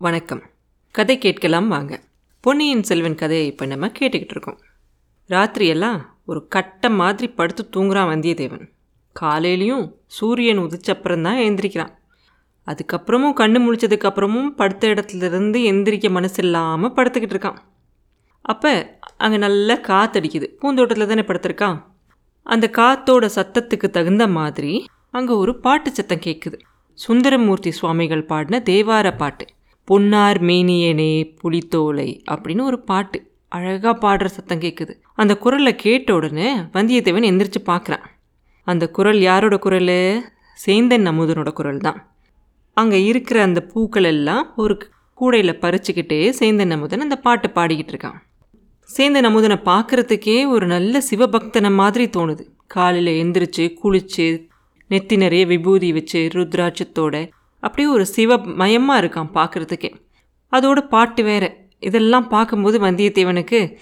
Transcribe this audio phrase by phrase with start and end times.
[0.00, 0.42] வணக்கம்.
[0.94, 1.94] கதை கேட்கலாம் வாங்க.
[2.44, 4.58] பொன்னியின் செல்வன் கதையை இப்போ நம்ம கேட்டுக்கிட்டு இருக்கோம்.
[5.30, 8.62] ராத்திரியெல்லாம் ஒரு கட்டை மாதிரி படுத்து தூங்குறான் வந்தியத்தேவன்.
[9.16, 9.82] காலையிலையும்
[10.18, 11.92] சூரியன் உதிச்சப்புறம் தான் எழுந்திரிக்கிறான்
[12.66, 17.58] அதுக்கப்புறமும் கண்ணு முழிச்சதுக்கப்புறமும் படுத்த இடத்துல இருந்து எந்திரிக்க மனசு இல்லாமல் படுத்துக்கிட்டு இருக்கான்.
[18.40, 18.72] அப்போ
[19.16, 21.78] அங்கே நல்லா காத்தடிக்குது பூந்தோட்டத்தில் தானே படுத்திருக்கான்.
[22.42, 24.74] அந்த காத்தோட சத்தத்துக்கு தகுந்த மாதிரி
[25.10, 26.58] அங்கே ஒரு பாட்டு சத்தம் கேட்குது
[26.94, 29.44] சுந்தரமூர்த்தி சுவாமிகள் பாடின தேவார பாட்டு.
[29.88, 33.18] பொன்னார் மேனியனே புலித்தோலை அப்படின்னு ஒரு பாட்டு.
[33.52, 38.04] அழகாக பாடுற சத்தம் கேட்குது அந்த குரலை கேட்ட உடனே வந்தியத்தேவன் எந்திரிச்சு பார்க்குறான்
[38.66, 40.00] அந்த குரல் யாரோட குரல்?
[40.58, 42.00] சேந்தன் அமுதனோட குரல் தான்
[42.76, 44.74] அங்கே இருக்கிற அந்த பூக்கள் எல்லாம் ஒரு
[45.18, 48.18] கூடையில் பறிச்சுக்கிட்டே சேந்தன் அமுதன் அந்த பாட்டை பாடிக்கிட்டு இருக்கான்.
[48.88, 52.44] சேந்தன் அமுதனை பார்க்குறதுக்கே ஒரு நல்ல சிவபக்தனை மாதிரி தோணுது.
[52.66, 54.28] காலையில் எந்திரிச்சு குளிச்சு
[54.90, 57.16] நெத்தி நிறைய விபூதி வச்சு ருத்ராட்சத்தோட
[57.60, 59.90] அப்படியே ஒரு சிவ மயமாக இருக்கான் பார்க்குறதுக்கே.
[60.52, 61.56] அதோட பாட்டு வேறு.
[61.80, 63.76] இதெல்லாம் பார்க்கும்போது வந்தியத்தேவனுக்கு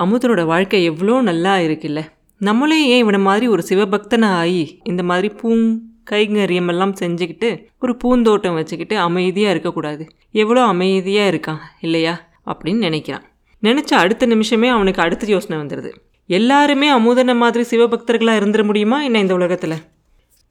[0.00, 2.00] அமுதனோட வாழ்க்கை எவ்வளோ நல்லா இருக்குல்ல.
[2.40, 5.78] நம்மளே ஏன் இவனை மாதிரி ஒரு சிவபக்தனை ஆகி இந்த மாதிரி பூங்
[6.10, 10.06] கைங்கரியமெல்லாம் செஞ்சுக்கிட்டு ஒரு பூந்தோட்டம் வச்சுக்கிட்டு அமைதியாக இருக்கக்கூடாது.
[10.30, 12.28] எவ்வளோ அமைதியாக இருக்கான் இல்லையா?
[12.46, 13.24] அப்படின்னு நினைக்கிறான்.
[13.62, 15.90] நினச்ச அடுத்த நிமிஷமே அவனுக்கு அடுத்த யோசனை வந்துடுது
[16.26, 19.76] எல்லாருமே அமுதனை மாதிரி சிவபக்தர்களாக இருந்துட முடியுமா என்ன இந்த உலகத்தில்?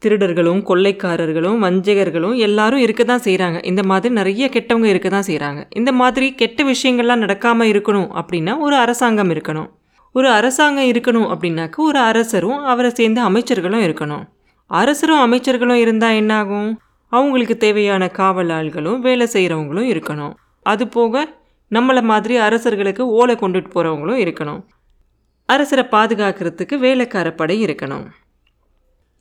[0.01, 5.91] திருடர்களும் கொள்ளைக்காரர்களும் வஞ்சகர்களும் எல்லாரும் இருக்க தான் செய்கிறாங்க இந்த மாதிரி நிறைய கெட்டவங்க இருக்க தான் செய்கிறாங்க இந்த
[5.91, 9.69] மாதிரி கெட்ட விஷயங்கள்லாம் நடக்காமல் இருக்கணும் அப்படின்னா ஒரு அரசாங்கம் இருக்கணும்.
[10.11, 14.23] ஒரு அரசாங்கம் இருக்கணும் அப்படின்னாக்க ஒரு அரசரும் அவரை சேர்ந்த அமைச்சர்களும் இருக்கணும்.
[14.65, 16.69] அரசரும் அமைச்சர்களும் இருந்தால் என்னாகும்?
[17.11, 20.33] அவங்களுக்கு தேவையான காவலாள்களும் வேலை செய்கிறவங்களும் இருக்கணும்.
[20.63, 21.27] அது போக
[21.71, 24.61] நம்மளை மாதிரி அரசர்களுக்கு ஓலை கொண்டுட்டு போகிறவங்களும் இருக்கணும்.
[25.45, 28.05] அரசரை பாதுகாக்கிறதுக்கு வேலைக்கார படை இருக்கணும்.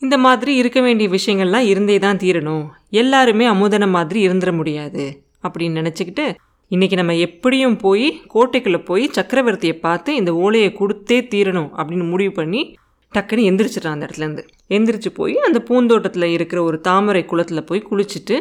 [0.02, 2.64] இந்த மாதிரி இருக்க வேண்டிய விஷயங்கள்லாம் இருந்தே தான் தீரணும்.
[2.90, 5.04] எல்லாருமே அமுதனம் மாதிரி இருந்துட முடியாது
[5.42, 6.24] அப்படின்னு நினச்சிக்கிட்டு
[6.70, 12.76] இன்றைக்கி நம்ம எப்படியும் போய் கோட்டைக்குள்ளே போய் சக்கரவர்த்தியை பார்த்து இந்த ஓலையை கொடுத்தே தீரணும் அப்படின்னு முடிவு பண்ணி
[13.12, 18.38] டக்குன்னு எந்திரிச்சிட்றான் அந்த இடத்துலேருந்து எந்திரிச்சு போய் அந்த பூந்தோட்டத்தில் இருக்கிற ஒரு தாமரை குளத்தில் போய் குளிச்சுட்டு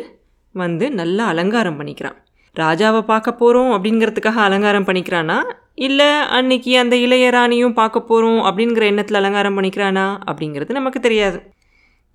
[0.52, 2.18] வந்து நல்லா அலங்காரம் பண்ணிக்கிறான்.
[2.56, 5.38] ராஜாவை பார்க்க போகிறோம் அப்படிங்கிறதுக்காக அலங்காரம் பண்ணிக்கிறான்னா
[5.78, 11.40] இல்லை அன்னைக்கு அந்த இளையராணியும் பார்க்க போகிறோம் அப்படிங்கிற எண்ணத்தில் அலங்காரம் பண்ணிக்கிறானா அப்படிங்கிறது நமக்கு தெரியாது.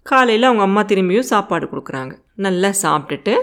[0.02, 2.12] காலையில் அவங்க அம்மா திரும்பியும் சாப்பாடு கொடுக்குறாங்க.
[2.46, 3.34] நல்லா சாப்பிட்டுட்டு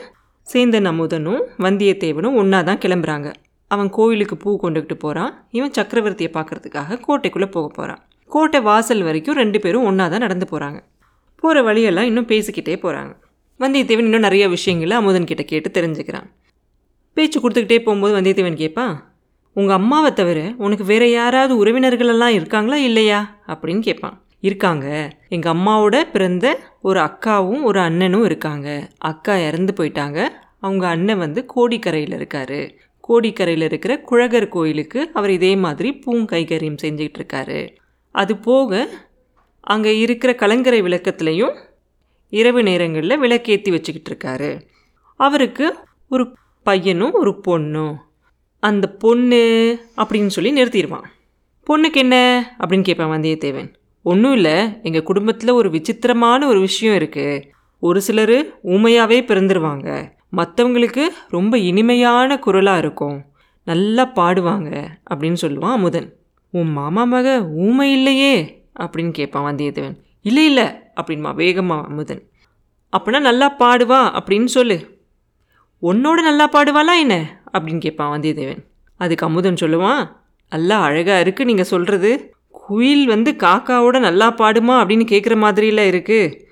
[0.48, 3.30] சேந்தன் அமுதனும் வந்தியத்தேவனும் ஒன்றா தான் கிளம்புறாங்க.
[3.72, 8.02] அவன் கோயிலுக்கு பூ கொண்டுக்கிட்டு போகிறான் இவன் சக்கரவர்த்தியை பார்க்குறதுக்காக கோட்டைக்குள்ளே போக போகிறான்
[8.32, 10.80] கோட்டை வாசல் வரைக்கும் ரெண்டு பேரும் ஒன்றா தான் நடந்து போகிறாங்க
[11.44, 13.14] போகிற வழியெல்லாம் இன்னும் பேசிக்கிட்டே போகிறாங்க
[13.60, 16.28] வந்தியத்தேவன் இன்னும் நிறைய விஷயங்களை அமுதன் கிட்ட கேட்டு தெரிஞ்சுக்கிறான்.
[17.18, 18.96] பேச்சு கொடுத்துக்கிட்டே போகும்போது வந்தியத்தேவன் கேட்பான்
[19.58, 23.36] உங்கள் அம்மாவை தவிர உனக்கு வேறு யாராவது உறவினர்களெல்லாம் இருக்காங்களா இல்லையா?
[23.48, 24.22] அப்படின்னு கேட்பான்.
[24.40, 25.10] இருக்காங்க.
[25.30, 28.90] எங்கள் அம்மாவோட பிறந்த ஒரு அக்காவும் ஒரு அண்ணனும் இருக்காங்க.
[28.98, 30.28] அக்கா இறந்து போயிட்டாங்க.
[30.60, 32.74] அவங்க அண்ணன் வந்து கோடிக்கரையில் இருக்கார்.
[33.08, 37.76] கோடிக்கரையில் இருக்கிற குழகர் கோயிலுக்கு அவர் இதே மாதிரி பூங்கைகரியம் செஞ்சுக்கிட்டு இருக்காரு.
[38.12, 38.90] அது போக
[39.60, 41.56] அங்கே இருக்கிற கலங்கரை விளக்கத்துலேயும்
[42.30, 44.62] இரவு நேரங்களில் விளக்கேற்றி வச்சுக்கிட்டு இருக்காரு.
[45.16, 45.76] அவருக்கு
[46.10, 48.06] ஒரு பையனும் ஒரு பொண்ணும்.
[48.60, 51.04] அந்த பொண்ணு அப்படின்னு சொல்லி நிறுத்திடுவான்.
[51.70, 52.44] பொண்ணுக்கு என்ன?
[52.60, 53.74] அப்படின்னு கேட்பான் வந்தியத்தேவன்.
[54.02, 57.44] ஒன்றும் இல்லை எங்கள் குடும்பத்தில் ஒரு விசித்திரமான ஒரு விஷயம் இருக்குது
[57.80, 60.12] ஒரு சிலர் ஊமையாகவே பிறந்துருவாங்க.
[60.38, 63.26] மற்றவங்களுக்கு ரொம்ப இனிமையான குரலாக இருக்கும்.
[63.64, 66.16] நல்லா பாடுவாங்க அப்படின்னு சொல்லுவான் அமுதன்.
[66.52, 68.64] உன் மாமா மக ஊமை இல்லையே?
[68.80, 69.98] அப்படின்னு கேட்பான் வந்தியத்தேவன்.
[70.22, 72.30] இல்லை இல்லை அப்படின்மா வேகமா அமுதன்.
[72.98, 75.02] அப்படின்னா நல்லா பாடுவா அப்படின்னு சொல்லு.
[75.82, 77.37] உன்னோட நல்லா பாடுவாளா என்ன?
[77.54, 78.64] அப்படின்னு கேட்பான் வந்தியத்தேவன்.
[78.96, 80.10] அதுக்கு அமுதன் சொல்லுவான்
[80.50, 84.76] நல்லா அழகாக இருக்குது நீங்கள் சொல்கிறது குயில் வந்து காக்காவோட நல்லா பாடுமா?
[84.82, 86.46] அப்படின்னு கேட்குற மாதிரிலாம் இருக்குது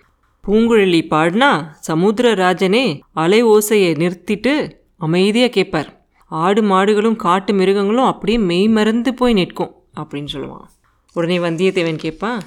[0.48, 1.50] பூங்குழலி பாடினா
[1.88, 5.90] சமுத்திரராஜனே அலை ஓசையை நிறுத்திட்டு அமைதியாக கேட்பார்.
[6.28, 10.68] ஆடு மாடுகளும் காட்டு மிருகங்களும் அப்படியே மெய் மறந்து போய் நிற்கும் அப்படின்னு சொல்லுவான்.
[11.14, 12.40] உடனே வந்தியத்தேவன் கேட்பான்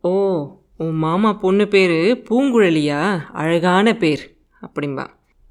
[0.00, 0.12] ஓ
[0.76, 3.00] உன் மாமா பொண்ணு பேர் பூங்குழலியா?
[3.32, 4.22] அழகான பேர்.
[4.66, 5.06] அப்படின்பா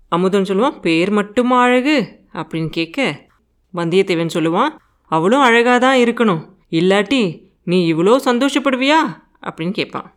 [0.10, 2.19] அமுதன் சொல்லுவான் பேர் மட்டுமா அழகு?
[2.34, 3.28] அப்படின்னு கேட்க
[3.74, 4.70] வந்தியத்தேவன் சொல்லுவான்
[5.04, 6.46] அவளும் அழகாக தான் இருக்கணும்.
[6.72, 9.00] இல்லாட்டி நீ இவ்வளோ சந்தோஷப்படுவியா?
[9.44, 10.14] அப்படின்னு கேட்பான்.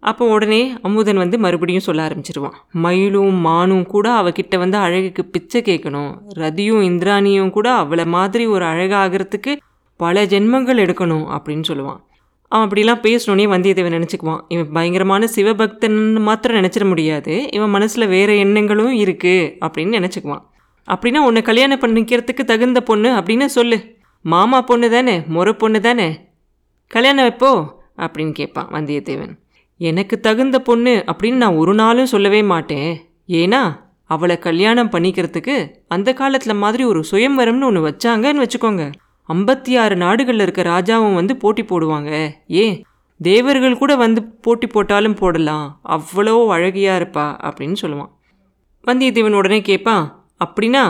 [0.00, 2.52] அப்போ உடனே அமுதன் வந்து மறுபடியும் சொல்ல ஆரம்பிச்சிருவான்.
[2.72, 6.18] மயிலும் மானும் கூட அவகிட்ட வந்து அழகுக்கு பிச்சை கேட்கணும்.
[6.34, 9.56] ரதியும் இந்திராணியும் கூட அவளை மாதிரி ஒரு அழகாகிறதுக்கு
[9.96, 12.00] பல ஜென்மங்கள் எடுக்கணும் அப்படின்னு சொல்லுவான்.
[12.48, 14.40] அவன் அப்படிலாம் பேசணுன்னே வந்தியத்தேவன் நினச்சிக்குவான்.
[14.48, 17.52] இவன் பயங்கரமான சிவபக்தன் மாத்திரம் நினச்சிட முடியாது.
[17.52, 20.44] இவன் மனசில் வேறு எண்ணங்களும் இருக்குது அப்படின்னு நினச்சிக்குவான்.
[20.86, 23.96] அப்படின்னா உன்னை கல்யாணம் பண்ணிக்கிறதுக்கு தகுந்த பொண்ணு அப்படின்னு சொல்லு.
[24.22, 26.28] மாமா பொண்ணு தானே முறை பொண்ணு தானே?
[26.86, 27.50] கல்யாணம் எப்போ
[27.96, 29.38] அப்படின்னு கேட்பான் வந்தியத்தேவன்.
[29.78, 33.10] எனக்கு தகுந்த பொண்ணு அப்படின்னு நான் ஒரு நாளும் சொல்லவே மாட்டேன்.
[33.28, 38.92] ஏன்னா அவளை கல்யாணம் பண்ணிக்கிறதுக்கு அந்த காலத்தில் மாதிரி ஒரு சுயம்வரம்னு ஒன்று வச்சாங்கன்னு வச்சுக்கோங்க.
[39.28, 42.30] ஐம்பத்தி ஆறு நாடுகளில் இருக்க ராஜாவும் வந்து போட்டி போடுவாங்க.
[42.46, 42.84] ஏன்
[43.20, 45.80] தேவர்கள் கூட வந்து போட்டி போட்டாலும் போடலாம்.
[45.88, 48.12] அவ்வளோ அழகியா இருப்பா அப்படின்னு சொல்லுவான்.
[48.86, 50.84] வந்தியத்தேவன் உடனே கேட்பான் அப்படின்னா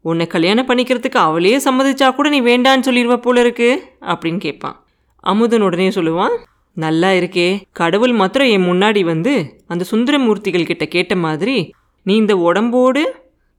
[0.00, 3.68] உன்னை கல்யாணம் பண்ணிக்கிறதுக்கு அவளே சம்மதிச்சா கூட நீ வேண்டான்னு சொல்லிடுவ போல இருக்கு
[4.00, 4.84] அப்படின்னு கேட்பான்.
[5.16, 6.34] அமுதன் உடனே சொல்லுவான்
[6.72, 13.02] நல்லா இருக்கே கடவுள் மாத்திரம் என் முன்னாடி வந்து அந்த சுந்தரமூர்த்திகள் கிட்ட கேட்ட மாதிரி நீ இந்த உடம்போடு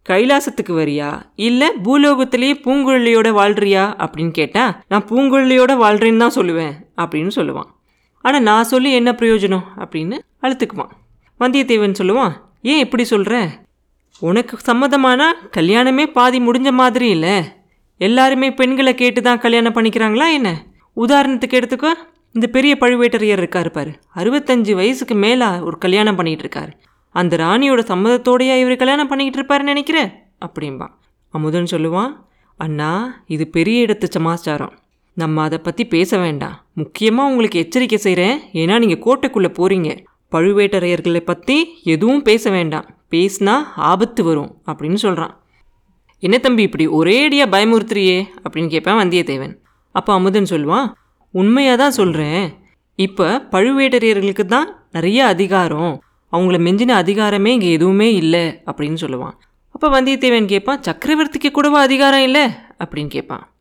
[0.09, 1.21] கைலாசத்துக்கு வரியா?
[1.35, 3.83] இல்லை பூலோகத்திலேயே பூங்குழலியோட வாழ்றியா?
[4.03, 7.69] அப்படின்னு கேட்டால் நான் பூங்குழலியோட வாழ்றேன்னு தான் சொல்லுவேன் அப்படின்னு சொல்லுவான்.
[8.21, 9.65] ஆனால் நான் சொல்லி என்ன பிரயோஜனம்?
[9.77, 10.93] அப்படின்னு அழுத்துக்குவான்.
[11.39, 13.63] வந்தியத்தேவன் சொல்லுவான் ஏன் இப்படி சொல்கிற
[14.21, 15.27] உனக்கு சம்மதமானா
[15.57, 17.35] கல்யாணமே பாதி முடிஞ்ச மாதிரி இல்லை.
[17.97, 20.49] எல்லாருமே பெண்களை கேட்டு தான் கல்யாணம் பண்ணிக்கிறாங்களா என்ன?
[20.97, 21.91] உதாரணத்துக்கு எடுத்துக்கோ
[22.35, 23.91] இந்த பெரிய பழுவேட்டரையர் இருக்கார் பாரு.
[24.19, 26.73] அறுபத்தஞ்சு வயசுக்கு மேலே ஒரு கல்யாணம் பண்ணிகிட்டு இருக்காரு
[27.15, 29.99] அந்த ராணியோட சம்மதத்தோடையா இவர் கல்யாணம் பண்ணிக்கிட்டு இருப்பாருன்னு நினைக்கிற?
[30.45, 30.87] அப்படிம்பா.
[31.33, 32.11] அமுதன் சொல்லுவான்
[32.59, 32.89] அண்ணா
[33.27, 34.73] இது பெரிய இடத்து சமாச்சாரம்.
[35.13, 36.57] நம்ம அதை பற்றி பேச வேண்டாம்.
[36.73, 39.91] முக்கியமாக உங்களுக்கு எச்சரிக்கை செய்கிறேன் ஏன்னா நீங்கள் கோட்டைக்குள்ளே போகிறீங்க
[40.31, 42.87] பழுவேட்டரையர்களை பற்றி எதுவும் பேச வேண்டாம்.
[43.11, 45.43] பேசினா ஆபத்து வரும் அப்படின்னு சொல்கிறான்
[46.19, 48.25] என்ன தம்பி இப்படி ஒரேடியாக பயமுறுத்துறியே?
[48.43, 49.55] அப்படின்னு கேட்பேன் வந்தியத்தேவன்.
[49.91, 50.91] அப்போ அமுதன் சொல்லுவான்
[51.31, 52.53] உண்மையாக தான் சொல்கிறேன்
[52.95, 56.03] இப்போ பழுவேட்டரையர்களுக்கு தான் நிறைய அதிகாரம்.
[56.31, 59.35] அவங்கள மெஞ்சின அதிகாரமே இங்கே எதுவுமே இல்லை அப்படின்னு சொல்லுவான்.
[59.71, 62.45] அப்போ வந்தியத்தேவன் கேட்பான் சக்கரவர்த்திக்கு கூடவா அதிகாரம் இல்லை?
[62.83, 63.53] அப்படின்னு கேட்பான்.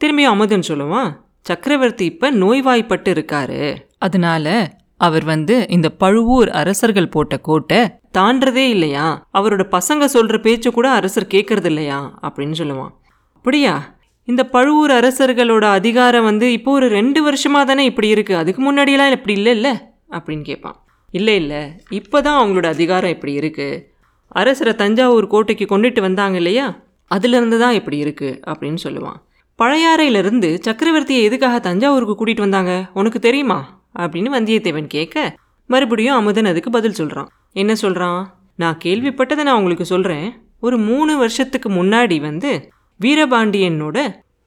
[0.00, 3.76] திரும்பியும் அமுதன் சொல்லுவான் சக்கரவர்த்தி இப்போ நோய்வாய்ப்பட்டு இருக்காரு.
[3.98, 9.28] அதனால அவர் வந்து இந்த பழுவூர் அரசர்கள் போட்ட கோட்டை தாண்டதே இல்லையா?
[9.34, 12.18] அவரோட பசங்க சொல்ற பேச்சு கூட அரசர் கேட்கறது இல்லையா?
[12.22, 12.90] அப்படின்னு சொல்லுவான்.
[13.32, 13.96] அப்படியா?
[14.24, 18.36] இந்த பழுவூர் அரசர்களோட அதிகாரம் வந்து இப்போ ஒரு ரெண்டு வருஷமா தானே இப்படி இருக்கு?
[18.36, 19.78] அதுக்கு முன்னாடியெல்லாம் இப்படி இல்லை இல்லை?
[20.10, 20.76] அப்படின்னு கேட்பான்
[21.10, 21.72] இல்லை இல்லை.
[21.90, 23.92] இப்போ தான் அவங்களோட அதிகாரம் இப்படி இருக்கு.
[24.28, 26.78] அரசரை தஞ்சாவூர் கோட்டைக்கு கொண்டுட்டு வந்தாங்க இல்லையா?
[27.14, 29.20] அதுலேருந்து தான் இப்படி இருக்கு அப்படின்னு சொல்லுவான்.
[29.62, 32.86] பழையாறையிலிருந்து சக்கரவர்த்தியை எதுக்காக தஞ்சாவூருக்கு கூட்டிகிட்டு வந்தாங்க?
[32.94, 33.77] உனக்கு தெரியுமா?
[33.98, 35.36] அப்படின்னு வந்தியத்தேவன் கேட்க
[35.66, 38.20] மறுபடியும் அமுதன் அதுக்கு பதில் சொல்கிறான் என்ன சொல்கிறான்
[38.56, 40.28] நான் கேள்விப்பட்டதை நான் உங்களுக்கு சொல்கிறேன்
[40.60, 43.98] ஒரு மூணு வருஷத்துக்கு முன்னாடி வந்து வீரபாண்டியனோட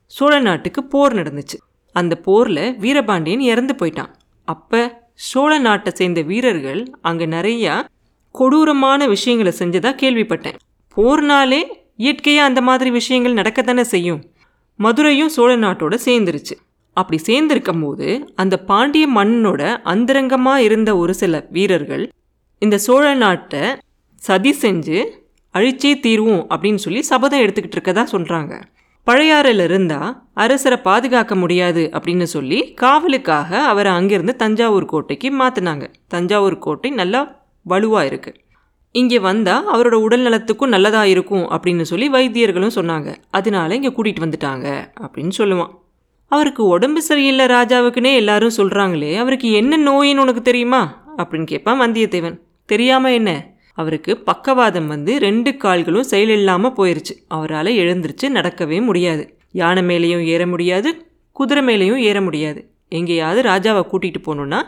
[0.05, 1.57] சோழ நாட்டுக்கு போர் நடந்துச்சு.
[1.95, 4.11] அந்த போரில் வீரபாண்டியன் இறந்து போயிட்டான்.
[4.47, 7.73] அப்போ சோழ நாட்டை சேர்ந்த வீரர்கள் அங்கே நிறையா
[8.31, 10.57] கொடூரமான விஷயங்களை செஞ்சதாக கேள்விப்பட்டேன்.
[10.97, 11.61] போர்னாலே
[11.95, 14.21] இயற்கையாக அந்த மாதிரி விஷயங்கள் நடக்கத்தானே செய்யும்.
[14.79, 16.55] மதுரையும் சோழ நாட்டோட சேர்ந்துருச்சு.
[16.93, 22.03] அப்படி சேர்ந்திருக்கும் போது அந்த பாண்டிய மன்னனோட அந்தரங்கமாக இருந்த ஒரு சில வீரர்கள்
[22.61, 23.63] இந்த சோழ நாட்டை
[24.21, 24.99] சதி செஞ்சு
[25.55, 28.53] அழிச்சே தீர்வோம் அப்படின்னு சொல்லி சபதம் எடுத்துக்கிட்டு இருக்கதா சொல்கிறாங்க
[29.07, 36.89] பழையாறில் இருந்தால் அரசரை பாதுகாக்க முடியாது அப்படின்னு சொல்லி காவலுக்காக அவரை அங்கேருந்து தஞ்சாவூர் கோட்டைக்கு மாற்றினாங்க தஞ்சாவூர் கோட்டை
[36.91, 37.21] நல்லா
[37.65, 38.39] வலுவாக இருக்குது
[38.95, 43.09] இங்கே வந்தால் அவரோட உடல் நலத்துக்கும் நல்லதாக இருக்கும் அப்படின்னு சொல்லி வைத்தியர்களும் சொன்னாங்க.
[43.29, 44.67] அதனால இங்கே கூட்டிகிட்டு வந்துட்டாங்க
[45.01, 45.71] அப்படின்னு சொல்லுவான்.
[46.31, 51.03] அவருக்கு உடம்பு சரியில்லை ராஜாவுக்குன்னே எல்லாரும் சொல்கிறாங்களே அவருக்கு என்ன நோயின்னு உனக்கு தெரியுமா?
[51.17, 52.37] அப்படின்னு கேட்பான் வந்தியத்தேவன்.
[52.65, 53.53] தெரியாமல் என்ன?
[53.73, 57.13] அவருக்கு பக்கவாதம் வந்து ரெண்டு கால்களும் செயலில்லாமல் போயிருச்சு.
[57.27, 59.37] அவரால் எழுந்திருச்சு நடக்கவே முடியாது.
[59.51, 62.69] யானை மேலேயும் ஏற முடியாது குதிரை மேலேயும் ஏற முடியாது.
[62.89, 64.61] எங்கேயாவது ராஜாவை கூட்டிகிட்டு போகணுன்னா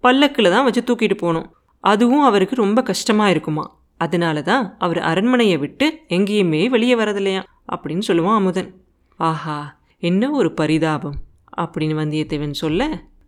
[0.00, 1.52] பல்லக்கில் தான் வச்சு தூக்கிட்டு போகணும்.
[1.80, 3.78] அதுவும் அவருக்கு ரொம்ப கஷ்டமாக இருக்குமா?
[3.96, 7.42] அதனால தான் அவர் அரண்மனையை விட்டு எங்கேயுமே வெளியே வரதில்லையா?
[7.76, 8.74] அப்படின்னு சொல்லுவான் அமுதன்.
[9.16, 11.16] ஆஹா என்ன ஒரு பரிதாபம்?
[11.60, 12.82] அப்படின்னு வந்தியத்தேவன் சொல்ல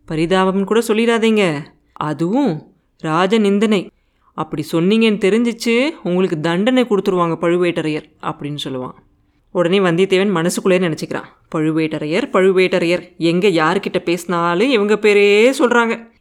[0.07, 1.43] பரிதாபம்னு கூட சொல்லிடாதீங்க.
[1.93, 2.53] அதுவும்
[2.99, 3.91] ராஜ நிந்தனை
[4.37, 8.95] அப்படி சொன்னீங்கன்னு தெரிஞ்சிச்சு உங்களுக்கு தண்டனை கொடுத்துருவாங்க பழுவேட்டரையர் அப்படின்னு சொல்லுவான்.
[9.51, 11.29] உடனே வந்தியத்தேவன் மனசுக்குள்ளே நினச்சிக்கிறான்.
[11.55, 16.11] பழுவேட்டரையர் பழுவேட்டரையர் எங்கே யார்கிட்ட பேசினாலும் இவங்க பேரே சொல்கிறாங்க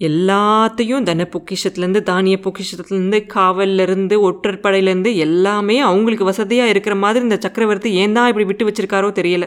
[0.00, 8.12] எல்லாத்தையும் தன பொக்கிஷத்துலேருந்து தானிய பொக்கிஷத்துலேருந்து காவல்லேருந்து ஒற்றற்படையிலேருந்து எல்லாமே அவங்களுக்கு வசதியாக இருக்கிற மாதிரி இந்த சக்கரவர்த்தி ஏன்
[8.12, 9.46] தான் இப்படி விட்டு வச்சிருக்காரோ தெரியல.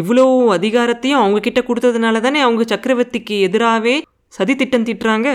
[0.00, 0.24] இவ்வளோ
[0.56, 3.94] அதிகாரத்தையும் அவங்கக்கிட்ட கொடுத்ததுனால தானே அவங்க சக்கரவர்த்திக்கு எதிராகவே
[4.28, 5.28] சதி திட்டம் திட்டுறாங்க?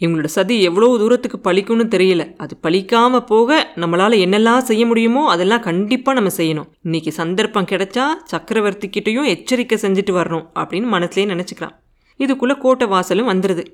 [0.00, 2.22] இவங்களோட சதி எவ்வளோ தூரத்துக்கு பழிக்கும்னு தெரியல.
[2.36, 6.68] அது பழிக்காமல் போக நம்மளால் என்னெல்லாம் செய்ய முடியுமோ அதெல்லாம் கண்டிப்பாக நம்ம செய்யணும்.
[6.82, 11.76] இன்னைக்கு சந்தர்ப்பம் கிடைச்சா சக்கரவர்த்திக்கிட்டையும் எச்சரிக்கை செஞ்சுட்டு வரணும் அப்படின்னு மனசுலேயே நினச்சிக்கிறான்
[12.20, 13.64] இதுக்குள்ளே கோட்டை வாசலும் வந்துடுது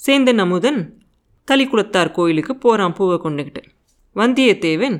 [0.00, 0.80] சேந்தன் அமுதன்
[1.48, 3.62] தலிக்குளத்தார் கோயிலுக்கு போகிறான் பூவை கொண்டுக்கிட்டு
[4.16, 4.96] வந்தியத்தேவன்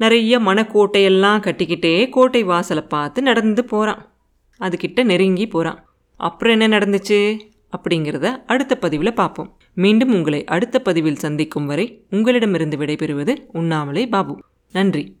[0.00, 4.12] நிறைய மணக்கோட்டையெல்லாம் கட்டிக்கிட்டே கோட்டை வாசலை பார்த்து நடந்து போகிறான்
[4.60, 5.84] அதுக்கிட்ட நெருங்கி போகிறான்
[6.16, 7.40] அப்புறம் என்ன நடந்துச்சு?
[7.76, 9.56] அப்படிங்கிறத அடுத்த பதிவில் பார்ப்போம்.
[9.74, 14.34] மீண்டும் உங்களை அடுத்த பதிவில் சந்திக்கும் வரை உங்களிடமிருந்து விடைபெறுவது உண்ணாமலே பாபு.
[14.72, 15.19] நன்றி.